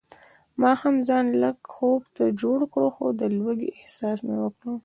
ما 0.59 0.71
هم 0.81 0.95
ځان 1.07 1.25
لږ 1.41 1.57
خوب 1.73 2.01
ته 2.15 2.23
جوړ 2.41 2.59
کړ 2.73 2.83
خو 2.95 3.05
د 3.19 3.21
لوږې 3.37 3.69
احساس 3.79 4.17
مې 4.25 4.35
وکړ. 4.43 4.71